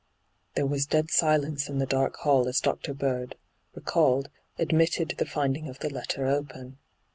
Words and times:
There 0.55 0.65
was 0.65 0.85
a 0.85 0.89
dead 0.89 1.11
silence 1.11 1.69
in 1.69 1.77
the 1.77 1.85
dark 1.85 2.15
hall 2.15 2.47
as 2.47 2.59
Dr. 2.59 2.91
Bird, 2.95 3.37
recalled, 3.75 4.31
admitted 4.57 5.13
the 5.19 5.27
finding 5.27 5.69
of 5.69 5.77
the 5.77 5.91
letter 5.91 6.25
open. 6.25 6.79